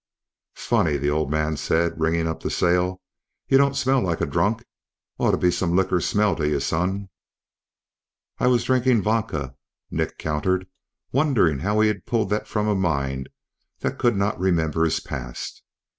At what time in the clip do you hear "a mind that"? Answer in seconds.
12.67-13.99